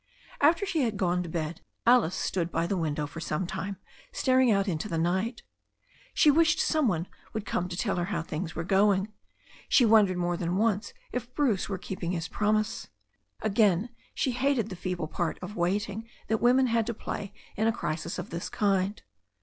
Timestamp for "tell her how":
7.77-8.23